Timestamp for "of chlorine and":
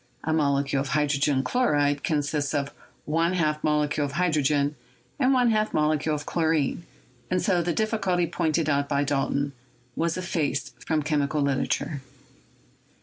6.15-7.39